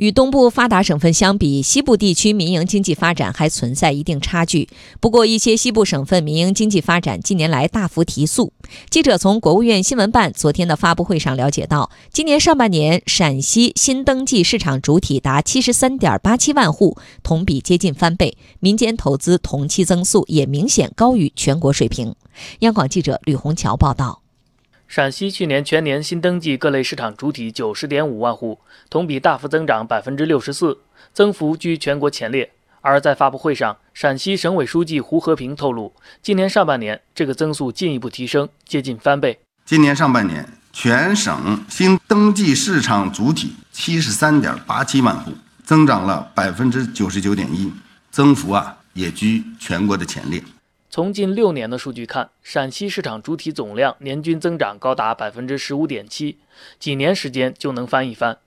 [0.00, 4.66] 与东部发达省份相比，西部地区民营经济发展还存在一定差距。
[4.98, 8.54] 不过，一些西部省份民营经济发展近年来大幅提速。
[8.88, 22.14] 记者从国务院新闻办昨天的发布会上了解到，今年上半年陕西新登记市场主体达七十三点八七万户，同比接近翻倍，民间投资同期增速也明显高于全国水平。
[22.60, 24.19] 央广记者吕红桥报道。
[24.90, 28.58] 陕西去年全年新登记各类市场主体九十点五万户，
[28.90, 30.80] 同比大幅增长百分之六十四，
[31.14, 32.50] 增幅居全国前列。
[32.80, 39.38] 而在发布会上，陕西省委书记胡和平透露，今年上半年这个增速进一步提升，接近翻倍。
[39.64, 45.30] 今年上半年，全省新登记市场主体七十三点八七万户，
[45.62, 47.72] 增长了百分之九十九点一，
[48.10, 50.42] 增幅啊也居全国的前列。
[50.92, 56.38] 从近六年的数据看，陕西市场主体总量年均增长高达百分之十五点七，
[56.80, 58.38] 几年时间就能翻一番。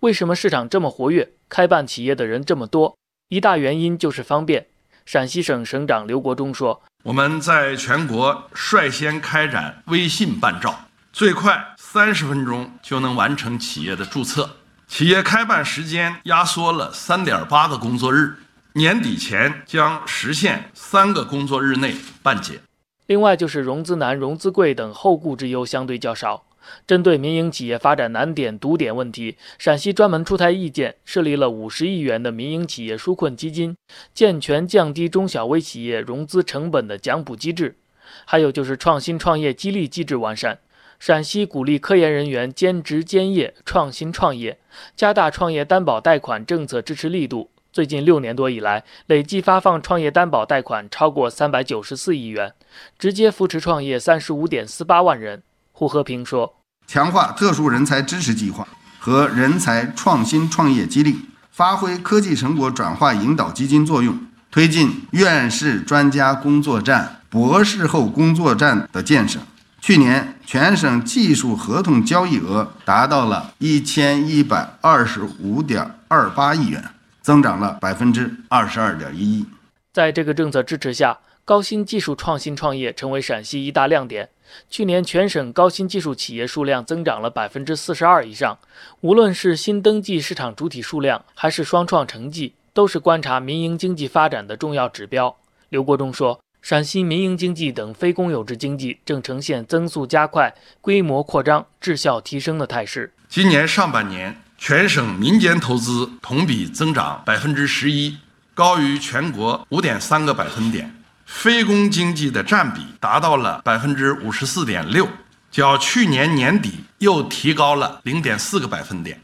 [0.00, 2.96] 为什么市场这么活跃，开办企业的人这么多？
[3.28, 4.68] 一大原因就是方便。
[5.04, 14.56] 陕西省省长刘国中说：“我们在全国率先开展微信办照，最快三十分钟就能完成企业的注册，
[14.88, 18.36] 企业开办时间压缩了三点八个工作日。”
[18.74, 22.60] 年底前将实现三个工作日内办结。
[23.06, 26.44] 另外，就是融资难、融资贵等后顾之忧相对较少。
[26.86, 33.76] 针对民营企业发展难点、堵点问题，陕西专门出台意见，设立了五十亿元的民营企业纾困基金，
[34.14, 37.76] 健全降低中小微企业融资成本的奖补机制。
[38.24, 40.60] 还有就是创新创业激励机制完善，
[41.00, 44.60] 陕西鼓励科研人员兼职兼业创新创业，
[44.94, 47.50] 加大创业担保贷款政策支持力度。
[47.72, 52.52] 最近六年多以来，累计发放创业担保贷款超过三百九十四亿元，
[52.98, 55.44] 直接扶持创业三十五点四八万人。
[55.70, 56.56] 胡和平说
[56.88, 58.66] ：“强化特殊人才支持计划
[58.98, 61.16] 和人才创新创业激励，
[61.52, 64.18] 发挥科技成果转化引导基金作用，
[64.50, 69.38] 推进院士专家工作站、博士后工作站的建设。
[69.80, 76.84] 去年全省技术合同交易额达到了一千一百二十五点二八亿元。”
[77.22, 79.46] 增长了百分之二十二点一一。
[79.92, 84.28] 在这个政策支持下，高新技术创新创业成为陕西一大亮点。
[84.68, 88.58] 去年全省高新技术企业数量增长了百分之四十二以上。
[89.00, 95.36] 无论是新登记市场主体数量，还是双创成绩，都是观察民营经济发展的重要指标。
[95.68, 103.12] 刘国忠说，陕西民营经济等非公有制经济正呈现增速加快、规模扩张、质效提升的态势。
[103.28, 104.36] 今年上半年。
[104.62, 108.18] 全省民间投资同比增长百分之十一，
[108.52, 110.94] 高于全国五点三个百分点。
[111.24, 115.08] 非公经济的占比达到了百分之五十四点六，
[115.50, 119.18] 较去年年底又提高了零点四个百分点。